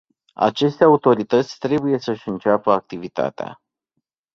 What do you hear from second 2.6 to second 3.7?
activitatea.